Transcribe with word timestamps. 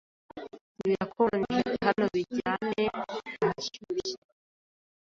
Birakonje 0.77 1.59
hano 1.85 2.03
bijyane 2.13 2.81
ahashyushye. 2.99 4.13